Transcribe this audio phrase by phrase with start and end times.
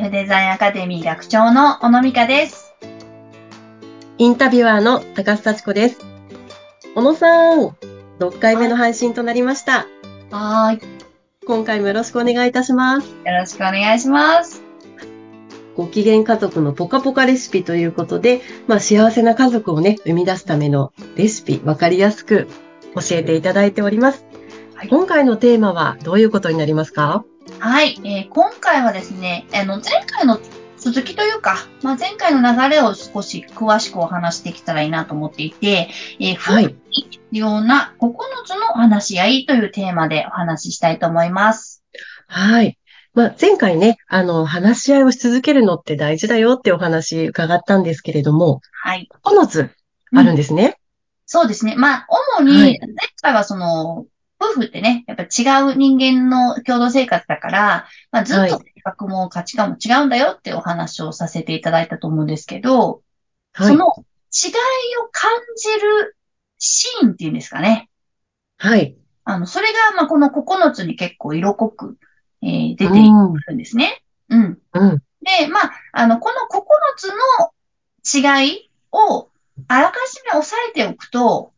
[0.00, 2.72] イフデザインアカデミー学長の小野美香です。
[4.16, 5.98] インタビュアーの高須幸子です。
[6.94, 7.76] 小野さん、
[8.18, 9.86] 6回目の配信となりました。
[10.30, 10.80] はーい。
[11.46, 13.10] 今回もよろしくお願いいたします。
[13.10, 14.62] よろしくお願いします。
[15.76, 22.48] ご機嫌家族のポカポカレシピということで、まあ幸せな家族をね、生み出すためのレシピ、わかりやすく
[22.94, 24.24] 教えていただいております。
[24.74, 27.22] はい今回のテーマはどういうことになりますか？
[27.60, 30.40] はい、えー今回はですね、あの、前回の
[30.78, 36.64] 続きというか、まあ、前回の流れを少し詳しくお話してきたらいいなと思っていて、えー、はい。
[36.64, 38.14] 夫婦に必要な9
[38.46, 41.84] つの話し合いというテーマでお話ししたいと思います。
[42.26, 42.78] はい。
[43.12, 49.06] まあ、前回ね、あの、話し合いをし続けるのって大事だよってお話伺ったんですけれども、はい。
[49.22, 49.70] 9つ
[50.14, 50.78] あるんですね。
[51.26, 51.74] そうですね。
[51.76, 52.06] まあ、
[52.38, 52.88] 主に、はい前
[53.20, 54.06] 回はその、
[54.40, 63.02] 夫婦ってね、やっぱ違う人間の共同生活だから、まあ、ずっとはい性格も価値観も違うんだよってお話をさせていただいたと思うんですけど、
[63.52, 63.74] はい。
[63.74, 63.86] その
[64.32, 64.52] 違い
[65.04, 66.16] を感じる
[66.58, 67.90] シーンっていうんですかね。
[68.58, 68.96] はい。
[69.24, 71.98] あの、それが、まあ、この9つに結構色濃く、
[72.42, 73.40] えー出てくうん。
[73.48, 74.02] るんですね。
[74.28, 74.58] うん。
[74.72, 75.02] うん。
[75.22, 79.30] で、まあ、あの、この9つの違いを
[79.68, 81.52] あらかじめ押さえておくと、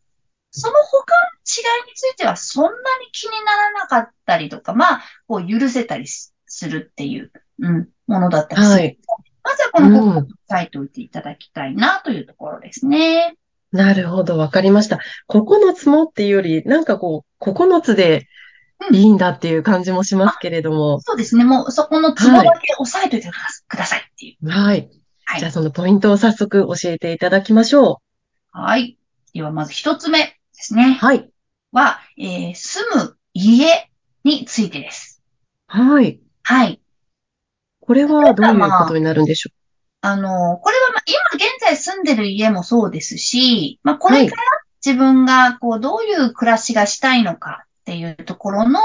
[0.53, 2.75] その他の違いについてはそんなに
[3.13, 8.75] 気にならなかったりとか、まあ、こう許せたりすするっていう、うん、ものだったりする。
[8.75, 8.99] はい。
[9.43, 10.17] まずはこの9つうん。
[10.19, 13.37] 押さえておいていただきたいなというところですね。
[13.73, 15.01] なるほど、わかりました。
[15.31, 18.29] 9つもっていうより、なんかこう、9つで
[18.91, 21.01] うんいいんだっていう感じもしますけれども。
[21.01, 21.45] そうですね。
[21.45, 23.31] もうそこのツボだけ押さえておいて
[23.69, 24.49] くださいっていう。
[24.49, 24.91] はい。
[25.25, 25.51] はいじゃあ。
[25.53, 28.03] そのポイントを早速教えていただきましょ
[28.51, 28.99] はい。
[29.33, 31.05] では、まず一つ目ですねう。。
[31.05, 31.29] はい。
[31.73, 33.91] は、えー住む家
[34.25, 35.23] についてです。
[35.67, 36.21] はい。
[36.43, 36.81] はい。
[37.81, 39.51] これはどういうことになるんでしょ
[40.03, 44.43] あの、これはまあ今現在住んでる家もそうですし、まあこれから
[44.85, 48.81] 自分がこうどういう暮らしがしたいのかっていうところの、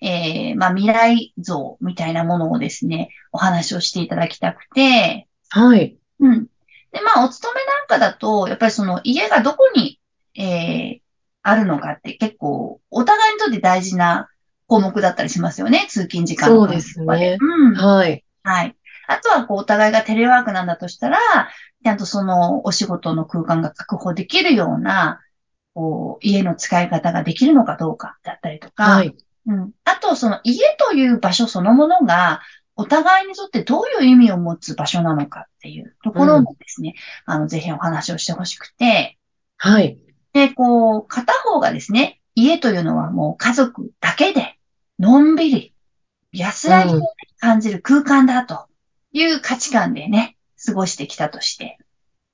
[0.00, 5.96] えーまあ未来像みたいなものをですね、お話をしていただきたくて、うはい。
[6.20, 6.46] うん。
[6.92, 10.00] で、まあお勤めなんかだと、やっぱりその家がどこに、
[10.34, 11.02] えー
[11.42, 14.28] あるのかって結構お互いにとって大事な
[14.66, 17.74] 項目だったりしますよね、通勤時間のそうですねうん。
[17.74, 18.24] はい。
[18.42, 18.76] はい。
[19.08, 21.18] あとは、こう、お互いがテレワークなんだとしたら、
[21.84, 25.20] ちゃんとそのお仕事の空間が確保できるような、
[25.74, 29.14] こう、家の使い方ができるのかどうかだったりとか、はい。
[29.46, 29.72] うん。
[29.84, 32.40] あと、その家という場所そのものが、
[32.74, 36.94] お互いにとってどういう意味を持つ場所なのかっていうところもですね、
[37.26, 39.18] あの、ぜひお話をしてほしくて、
[39.58, 39.98] はい。
[40.32, 44.58] で、こう、片方がですね、家というのはもう家族だけで、
[44.98, 45.74] のんびり、
[46.32, 47.06] 安らぎをね
[47.40, 48.66] 感じる空間だと
[49.12, 51.78] いう価値観でね、過ごしてきたとして。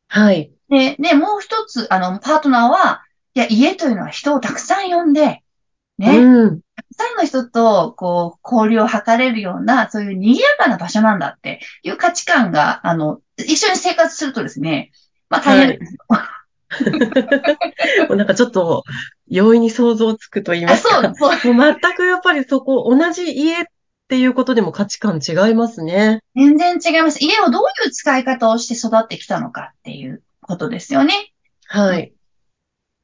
[0.09, 0.53] はい。
[0.69, 3.03] で、ね、もう一つ、あの、パートナーは、
[3.35, 5.43] いや、家というのは人をたくさん呼んで、
[5.99, 6.61] ね、うん。
[6.77, 14.93] たくさんの人と、こう、交流を図れるような、そういう賑やかな場所なんだっていう価値観が、あの、一緒に生活するとですね、
[15.29, 16.01] まあ大変ですよ。
[18.09, 18.85] もうなんかちょっと、
[19.29, 21.03] 容易に想像つくと言いあ、ますか。
[21.15, 21.55] そう、そう。
[21.55, 23.65] もう全くやっぱりそこ、同じ家っ
[24.09, 26.23] ていうことでも価値観違いますね。
[26.35, 27.23] 全然違います。
[27.23, 31.33] 家をどういう使い方をして育ってきたのかっていうことですよね。
[31.67, 32.13] はい。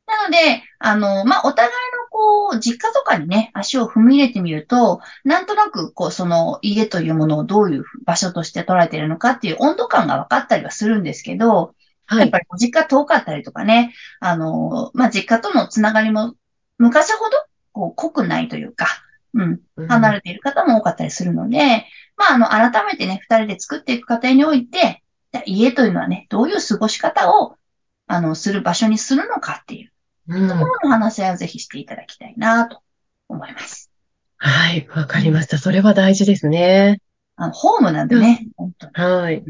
[0.07, 11.75] なので、あの、まあ、お互いのこう、実家とかにね、足を踏み入れてみると、なんとなく、こう、その家というものをどういう場所として捉えているのかっていう温度感が分かったりはするんですけど、
[12.07, 12.39] はいやっぱ。
[12.39, 16.35] りご実家遠かったりとかね、あの、まあ、実家とのつながりも
[16.79, 17.31] 昔ほど、
[17.73, 18.87] こう、濃くないというか、
[19.35, 21.87] うん、離れている方も多かったりするので、
[22.17, 25.03] まあ、あの、改めてね、二人で作っていく過程において、
[25.47, 27.57] 家というのはね、どういう過ごし方を、
[28.07, 29.91] あの、する場所にするのかっていう
[30.29, 32.81] うんところの話し合いをぜひしていただきたいなと
[33.29, 33.91] 思います。
[34.37, 34.87] はい。
[34.95, 35.59] わかりました。
[35.59, 37.01] それは大事ですね。
[37.37, 38.93] あの、ホームなんでね、本当に。
[38.95, 39.45] はい。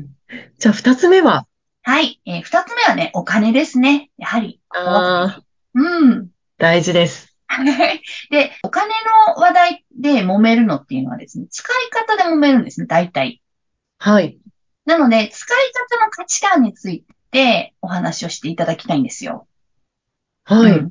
[0.59, 1.47] じゃあ、二つ目は？
[1.85, 2.21] はい。
[2.25, 4.11] えー二つ目はね、お金ですね。
[4.17, 4.61] やはり。
[4.71, 5.43] ああ、
[5.75, 6.31] うん。
[6.57, 7.37] 大事です。
[8.31, 8.89] で、お金
[9.29, 13.43] の話題で揉めるのっていうのはですね、使い方で揉めるんですね、大体。
[13.99, 14.39] はい。
[14.87, 19.47] なので、使い方の価値観についてお話をしていただきたいんですよ。
[20.45, 20.73] はい。
[20.73, 20.91] うん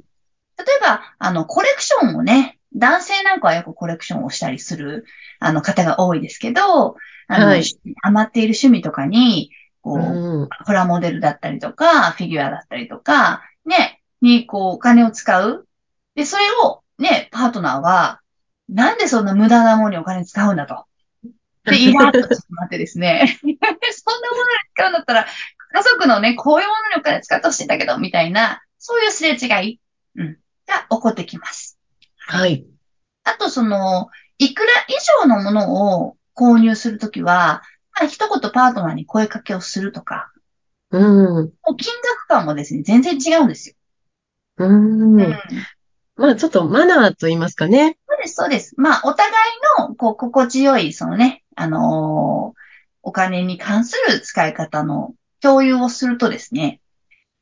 [0.56, 5.04] 例えば、あの、コレクションをね、男性なんかはよくコレクションをしたりする、
[5.39, 6.96] あの、方が多いですけど、
[7.28, 7.63] あの、はい
[8.04, 9.50] ハマっている趣味とかに、
[9.83, 10.50] こう、うん。
[10.65, 15.68] プラモデルだったりとか、フィギュアだったりとか、ね、に、こう、お金を使う。
[16.15, 18.21] で、それを、ね、パートナーは、
[18.69, 20.85] なんでそんな無駄なものにお金使うんだと。
[21.65, 23.68] で、イラッとしてってですね、 そんなものに
[24.74, 25.27] 使うんだったら、
[25.74, 29.79] 家族のね、こういうものにお金使ってほしいんだけど、みたいな、そういうすれ違い、
[30.15, 31.77] うん、が起こってきます。
[32.18, 32.65] はい。
[33.24, 34.94] あと、その、いくら以
[35.24, 37.63] 上のものを購入するときは、
[38.00, 40.31] まあ、一言パートナーに声かけをするとか、
[40.92, 41.36] うん。
[41.36, 43.75] もう金額感もですね、全然違うんですよ。
[44.57, 45.19] うん。
[45.19, 45.40] うん
[46.16, 47.98] まあ、ちょっとマナーと言いますかね。
[48.07, 48.75] そうです、そうです。
[48.78, 49.34] まあ、お互い
[49.80, 52.63] の、こう、心地よい、そのね、あのー
[53.04, 56.80] お金に関する使い方の共有をするとですね、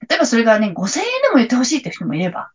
[0.09, 2.49] 例えばそれがね、5000円でも言ってほしいって人もいれば、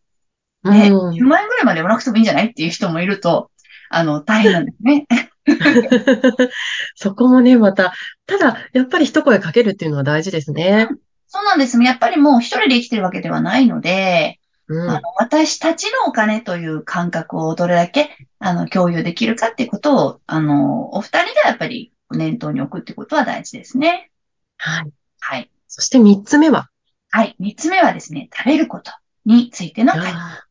[0.65, 3.53] ね、うん10万円ぐらいまで言わなくてもいいんじゃないっていう人もいると、
[3.91, 5.07] あの、大変なんですね。
[6.97, 7.93] そこもね、また、
[8.27, 10.89] ただ、やっぱり一声かけるっていうのは大事ですね。
[11.29, 11.81] そうなんです。
[11.83, 14.91] やっぱりもう一人で生きてるわけではないので、うん。
[14.91, 24.11] あの私たちのお金という感覚をどれだけあの共有できるかっていうことを、あの、お二人がやっぱり念頭に置くってことは大事ですね。
[24.59, 24.91] はい。
[25.21, 25.51] はい。
[25.69, 26.71] そして三つ目は？
[27.11, 27.37] はい。
[27.39, 28.91] 三つ目はですね、食べること
[29.25, 30.45] についての会あ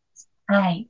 [0.48, 0.88] はい。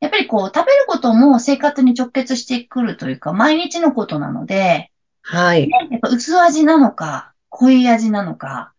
[0.00, 5.68] やっぱりこう、食べることも生活に直結してくるというか、毎日のことなので、ーはい。
[5.68, 8.72] やっぱ薄味なのか、濃い味なのか、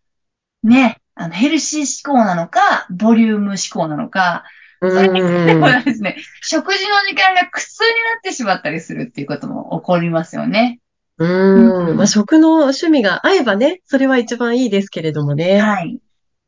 [0.64, 4.44] ね、あの、ヘルシー志向なのか、ボリューム志向なのか、
[4.80, 5.84] うそれにでもん。
[5.84, 10.80] ですね、食事の時間が苦痛になってしまったりするっていうことも起こりますよね。
[11.18, 11.96] うん。
[11.96, 15.60] まあ、食の趣味が合えばね、それは一番いいですけれどもね。
[15.60, 16.00] はい。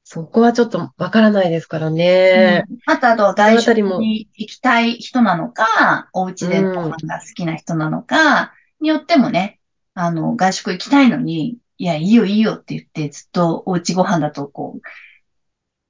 [0.05, 2.65] そこはちょっとわからないですからね。
[2.69, 9.61] うんあと、あと、外食に行きたい人なのか、お家でご飯が好きな人なのか、によってもね、
[9.95, 14.81] あの、外食行きたいのに、いや、いいよいいよって言って、ずっとお家ご飯だと、こう、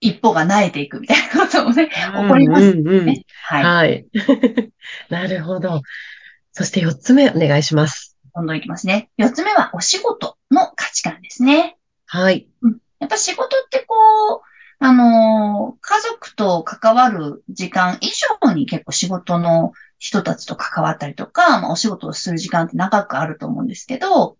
[0.00, 3.24] 一歩が萎えていくみたいなこともね、起こりますうんうんうんね。
[3.42, 3.64] はい。
[3.64, 4.06] はい。
[5.10, 5.82] なるほど。
[6.52, 8.16] そして四つ目お願いします。
[8.34, 9.10] どんどんいきますね。
[9.16, 11.78] 四つ目は、お仕事の価値観ですね。
[12.06, 12.46] はい。
[13.00, 13.94] やっぱ仕事ってこ
[14.36, 14.40] う、
[14.80, 18.08] あのー家族と関わる時間以
[18.44, 24.36] 上に結構仕事の人たちと関わったりとか、まあ、お仕事をする時間って長くあると思うんですけど、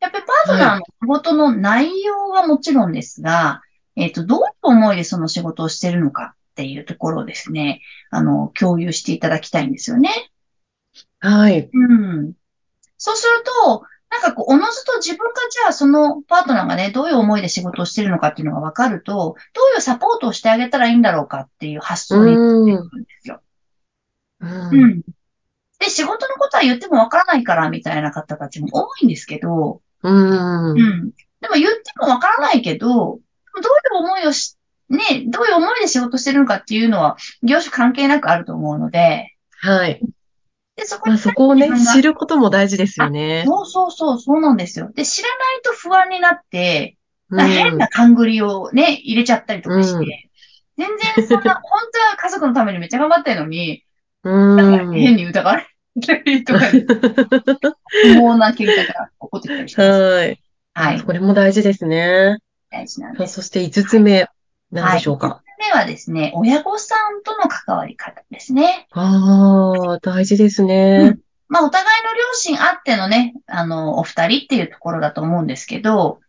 [0.00, 3.62] やっぱりパートナーの仕事の内容はもちろんですが、
[3.96, 7.80] えっと、どういう思いでその仕事をしているのかっていうところをですね、
[8.10, 10.10] あの、共有していただきたいんですよね。
[11.20, 11.70] はい。
[11.72, 12.34] うん。
[12.98, 23.40] そうすると、なんかこう、おのずと自分がじゃあそのパートナーがね、どういう思いで仕事をしてるのかっていうのが分かると、どういうサポートをしてあげたらいいんだろうかっていう発想になってくるんですよ。
[24.40, 24.46] う。
[24.46, 25.02] うんん。
[25.78, 30.72] で、仕事のことは言っても分からないからみたいな方たちも多いんですけど、うん。
[30.72, 31.10] うん。
[31.40, 33.20] でも言っても分からないけど、どういう
[33.98, 34.58] 思いをし、
[34.90, 40.00] ね、どういう思いで仕事してるのかっていうのは、業種関係なくあると思うので、はい。
[40.76, 43.44] で、そこまあ、にそこをね知ることも大事ですよね。
[43.46, 44.90] そうそうそう、そうなんですよ。
[44.94, 46.96] で、知らないと不安になって、
[47.30, 47.88] うな変んな。
[47.88, 50.32] 勘繰りをね、入れちゃったりとかして、うん
[50.78, 53.84] 全然そんな、 本当は家族のためにめっちゃ頑張ってるのに、
[54.24, 54.92] うん。
[54.94, 55.66] 変に疑われ
[56.00, 56.80] たりとか、 不
[58.14, 59.90] 毛な喧嘩が起こってきたりします。
[59.90, 60.40] はい。
[60.74, 61.02] はい。
[61.02, 62.38] これも大事ですね。
[62.70, 63.34] 大事なんです。
[63.34, 64.26] そして五つ目、
[64.70, 65.28] 何でしょうか。
[65.28, 65.41] はい。
[65.62, 68.88] 5つ目はですね、親御さんとの関わり方ですね。
[68.90, 71.18] ああ、大事ですうねん。
[71.48, 76.20] まあ、お互いの両親あってのね、あの、お二人っていうところだと思うんですけど、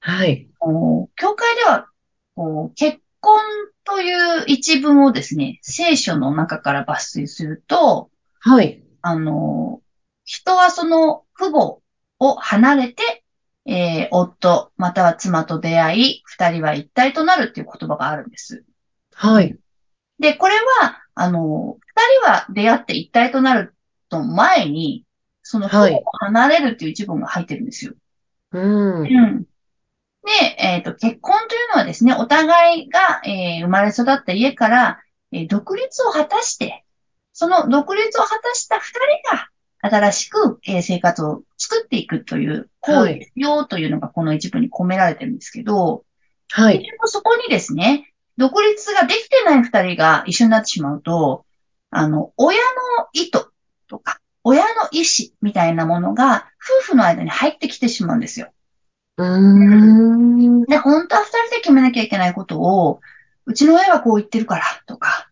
[0.00, 0.48] はい。
[0.58, 1.86] こう教会では、
[2.34, 3.40] こう、結婚
[3.84, 8.82] という一文をですね、聖書の中から抜粋すると、はい。
[9.00, 9.80] あの、
[10.24, 11.78] 人はその父母
[12.18, 13.24] を離れて、
[13.64, 18.64] えー夫、または妻と出会い、二人は一体となるっていう言葉があるんです。
[19.14, 19.58] はい。
[20.18, 23.74] で、これは、あの、二人は出会って一体となる
[24.08, 25.06] と前に、
[25.42, 27.94] その父母を離れるっていう一文が入ってるんですよ。
[28.52, 29.02] うん。
[29.04, 29.06] う
[29.40, 29.44] ん。
[30.24, 35.02] で、えっと、結婚というのはですね、お互いが、えー生まれ育った家から、
[35.32, 36.84] えー独立を果たして、
[37.32, 38.92] その独立を果たした二
[39.30, 39.48] 人が、
[39.80, 46.04] 新しく、えー生活を作っていくという行為ですよというのがこの一部に込められてるんですけど、
[46.50, 46.86] はい。
[47.06, 48.11] そこにですね、
[48.42, 51.44] 独立ができてない二人が一緒になってしまうと、
[51.90, 53.46] あの、親の意図
[53.86, 56.48] とか、親の意思みたいなものが
[56.82, 58.52] 夫婦の間に入ってきてしまうんですよ。
[59.16, 60.62] うーん。
[60.62, 63.00] で、本当は二人で決めなきゃいけないことを、
[63.46, 65.30] うちの親はこう言ってるからとか、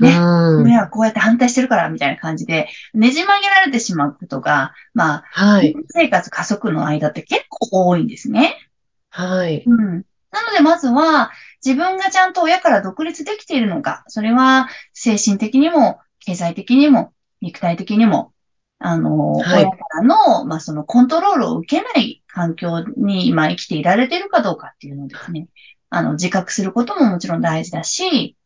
[0.00, 0.64] ねうん。
[0.64, 5.76] 親はこうやって反対してるからみたいな感じで、ねじ曲げられてしまうことが、まあ、はい。
[5.90, 8.56] 生活家族の間って結構多いんですね。
[9.10, 9.62] はい。
[9.64, 10.04] うん。
[10.30, 11.30] なので、まずは、
[11.64, 18.32] 自分がちゃんと親から独立できているのか、それは精神的にも、経済的にも、肉体的にも、
[18.78, 25.48] あの、はい親からの、まあ、そのコントロールを受けない環境に今生きていられているかどうかっていうのをですね、
[25.90, 28.36] あの、自覚することももちろん大事だし、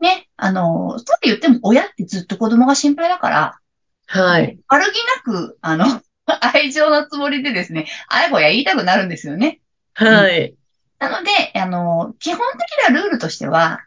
[0.00, 3.58] ね、あの、そう言っても親ってずっと子供が心配だから、
[4.06, 4.58] はい。
[4.68, 5.86] 悪気なく、あの、
[6.54, 9.60] 愛情のつもりでですね、あやこや言いたくなるんですよね。
[9.94, 10.54] はい。
[11.08, 13.84] なので、あの、基本的なルールとしては、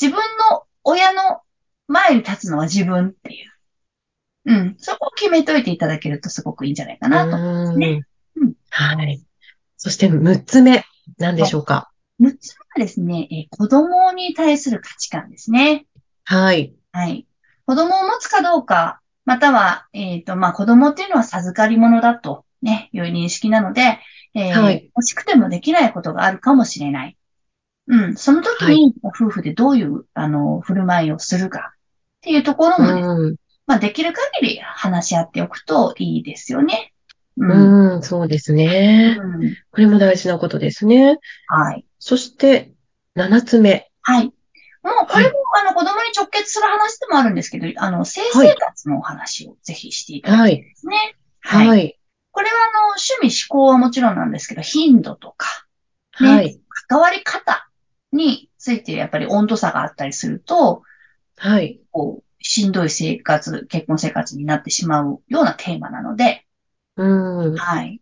[0.00, 0.20] 自分
[0.50, 1.40] の親の
[1.86, 3.52] 前に立つのは自分っていう。
[4.46, 4.76] うん。
[4.78, 7.30] そこを決めといていただけるとすごくいいんじゃないかなと。
[7.30, 8.02] うーんね
[8.36, 9.22] うんはい。
[9.76, 10.84] そして6つ目、
[11.18, 15.86] 何でしょうか？6つ目はですね、えー子供に対する価値観ですね。
[16.24, 16.74] はい。
[16.92, 17.26] はい。
[17.66, 23.98] 子供を持つかどうか、または、えっと、まあ、子供っていうのは授かり物だと、ね、いう認識なので、
[24.34, 27.16] えーはい欲しくてもできないことがあるかもしれない。
[27.88, 28.16] うん。
[28.16, 33.36] その時はに、夫婦でどういう、あの、振る舞いをするかっていうところもね、うん。
[33.66, 36.92] まあ、できる限り話し合っておくといいですよね。
[37.38, 37.94] うん。
[37.94, 39.16] うん、そうですね。
[39.18, 41.18] うんこれも大事なことですね。
[41.46, 41.84] はい。
[41.98, 42.72] そして、
[43.14, 43.90] 7つ目。
[44.02, 44.24] はい。
[44.26, 44.32] もう、
[45.08, 50.62] これも、あの、子供に直結する話でもあるんですけど、あの、性生活のお話をぜひしていただきたいはい。
[50.62, 51.16] ですね。
[51.40, 51.68] はい。
[51.68, 51.97] はい。
[52.38, 55.66] これは、あの、趣味思考はもちろんなんですけど、頻度とか、
[56.20, 56.60] ねはい。
[56.88, 57.68] 関わり方
[58.12, 60.82] についてやっぱり温度差があったりすると、
[61.36, 61.80] はい。
[61.90, 66.46] こう、しんどい生活、結婚生活になってしまうようなテーマなので、
[66.96, 67.56] うん。
[67.56, 68.00] はい。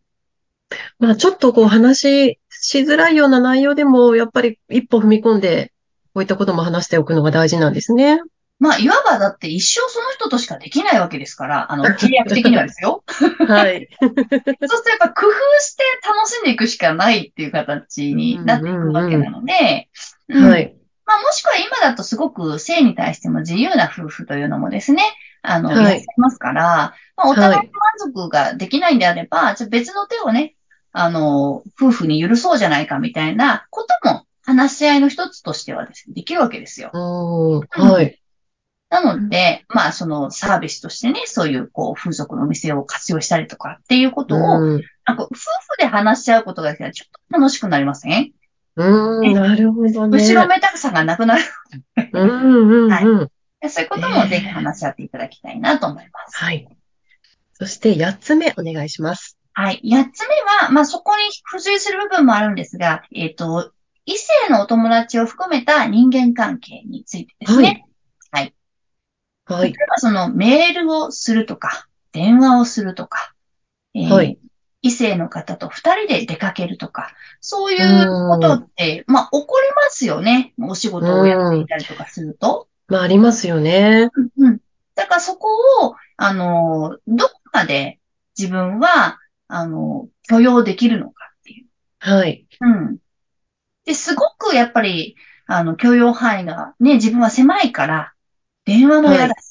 [0.98, 5.72] まあ、ちょっとこう話しづらいような内容でも、やっぱり一歩踏み込んで、
[6.12, 8.20] こういったことも話しておくのが大事なんですね。
[8.58, 13.04] まあ、いわばだって一生その人としかできないわけですから、あの、契約的にはですよ。
[13.46, 13.88] はい。
[14.00, 19.88] そうするとやっぱ工夫して楽しんでいくしかないっていう形になっていくわけなので、
[20.28, 20.74] うんはい。
[21.04, 25.02] まあ、もしくは今だとすごく性に対しても自由な夫婦というのもですね、
[25.42, 30.54] あの、はいいらっしゃいますから、まあ、お互い満足ができないんであれば、じゃあ別の手をね、
[30.92, 36.90] あの、夫婦に許そうじゃないかみたいなことも話し合いの一つとしてはですね、できるわけですよ。
[36.92, 37.90] うん。
[37.90, 38.18] はい。
[38.88, 44.82] なので、まあ、そのサービスとしてね、そういう、こう、風俗のお店を活用したりとかっていうことを、うん。
[45.04, 45.38] なんか夫婦
[45.78, 48.32] で話し合うことができたらちょっと楽しくなりません？
[48.76, 50.18] うん、なるほどね。
[50.18, 51.42] 後ろめたくさがなくなる。
[52.12, 53.30] うん、うん、はいうん。
[53.68, 56.36] そういうこともぜひ話し合っていただきたいなと思います。
[56.36, 56.68] はい。
[57.54, 59.38] そして、8つ目、お願いします。
[59.54, 59.80] はい。
[59.82, 60.34] 八つ目
[60.66, 63.72] は、まあ、そこに付随する部分もあるんですが、えっ、と、
[64.04, 67.64] 異性のお友達を含めた人間関係についてですね。
[67.64, 67.84] はい。
[69.62, 73.34] 例えばそのメールをするとか、電話をするとか、
[73.94, 74.38] えーはい
[74.82, 80.54] 異性の方と二人で出かけるとか、そういうことって、まあ、起こりますよね。
[80.60, 82.68] お仕事をやっていたりとかすると。
[82.86, 84.10] まあ、ありますよね。
[84.14, 84.60] うんうん。
[84.94, 85.48] だからそこ
[85.82, 87.98] を、あの、どこまで
[88.38, 91.66] 自分は、あの、許容できるのかっていう。
[91.98, 92.46] はい。
[92.60, 92.98] うん。
[93.86, 98.12] で、すごくやっぱり、あの、許容範囲がね、自分は狭いから、
[98.64, 99.45] 電話も嫌だし、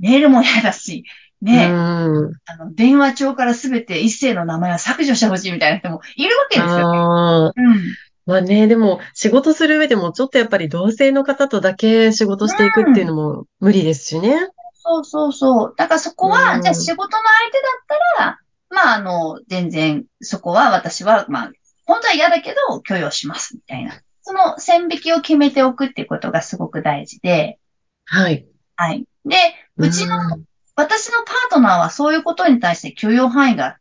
[0.00, 1.04] メールも嫌だし、
[1.42, 2.32] ね、うん。
[2.46, 7.52] あの、電話帳からすべて一斉の名前は削除してほしいみたいな人もいるわけですよね。
[7.56, 7.96] うん。
[8.26, 14.50] まあね、でも、仕事する上でも、ちょっとやっぱり同性の方とだけ仕事していくっていうのも無理ですしね。
[14.74, 15.74] そうそうそう。
[15.76, 18.38] だからそこは、うんじゃあ仕事の相手だったら、
[18.70, 21.52] まあ、あの、全然、そこは私は、まあ、
[21.86, 24.00] 本当は嫌だけど、許容します、みたいな。
[24.22, 27.58] その線引きを決めておくっていうことがすごく大事で、
[28.04, 28.46] はい。
[28.76, 29.04] はい。
[29.24, 29.36] で、
[29.80, 30.44] うちの、うん
[30.76, 33.76] 私のパートナーはそういうことに対して許容範囲が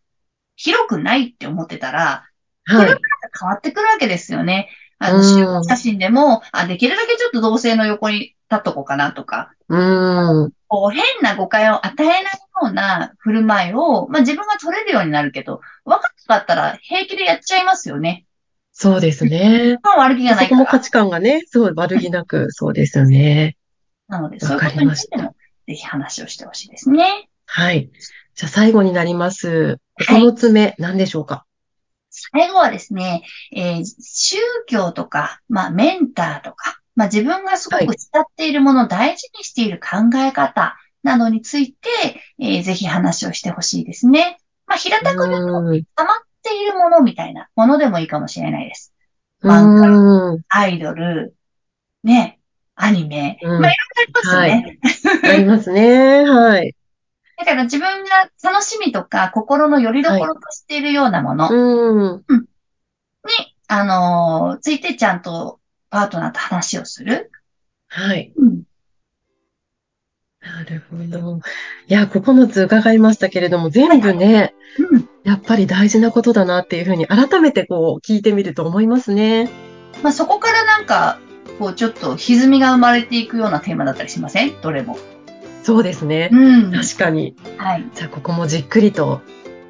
[0.57, 2.25] 広くないって思ってたら、
[2.65, 2.87] はい。
[2.87, 4.69] 変わってくるわけですよね。
[4.97, 9.77] あの、うん集合写真でも、あ、できるだけちょっと同性の横に立っとこうかなとか、う
[10.47, 10.51] ん。
[10.67, 18.25] こう、変な誤解を与えないような振る舞いを、まあ自分が取れるようになるけど、若かったら平気でやっちゃいますよね。
[18.73, 19.77] そうですね。
[19.83, 20.49] まあ悪気がないから。
[20.49, 23.55] そこも価値観がね、すごい悪気なく、そうですよね。
[24.09, 25.35] なので、わそういうことかりましたについても、
[25.69, 27.29] ぜひ話をしてほしいですね。
[27.45, 27.91] はい。
[28.33, 29.79] じゃあ最後になります。
[29.97, 31.45] はい9つ目、何でしょうか？
[32.09, 33.21] 最後はですね、
[33.51, 41.87] えー宗教とか、まあメンターとか、まあ自分がすごく慕っているもの、大事にしている考え方などについて、
[42.39, 44.39] えーぜひ話をしてほしいですね。
[44.65, 45.83] まあ平たく言うと、うん。
[45.95, 48.91] 溜まっているものみたいなものでもいいかもしれないです。
[49.43, 50.41] う漫画ん。
[50.47, 51.35] アイドル、
[52.03, 52.38] ね、ア
[53.03, 54.79] ニメ、うんまあいろいろありますよね。
[55.23, 56.23] ありますね。
[56.29, 56.75] はい。
[57.37, 62.45] だから自分が楽しみとか心の拠り所としているようなものに、うん。
[63.67, 67.31] あのーついてちゃんとパートナーと話をする。
[67.87, 68.33] はい。
[68.35, 68.63] うん。
[70.41, 71.39] なるほど。
[71.87, 75.09] いや、9つ伺いましたけれども、全部ね、うん。
[75.23, 79.49] やっぱり大事なことだなっていうふうに改めてこう聞いてみると思いますね。
[80.01, 81.19] まあ、そこからなんか、
[81.59, 84.59] こう、ちょっと歪みが生まれていくようなテーマだったりしません？
[84.61, 84.97] どれも。
[85.63, 86.29] そうですね。
[86.31, 86.71] うん。
[86.71, 87.35] 確かに。
[87.57, 87.85] はい。
[87.93, 89.21] じゃあここもじっくりと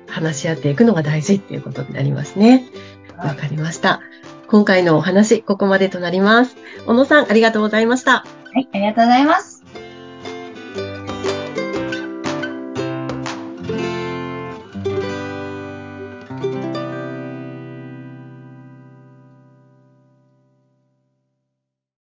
[0.07, 2.65] 話し合っていくのが大事っていうことになりますね。
[3.17, 4.01] わかりました。
[4.47, 6.55] 今回のお話、ここまでとなります。
[6.85, 8.11] 小野さん、ありがとうございました。
[8.11, 9.58] はい、ありがとうございます。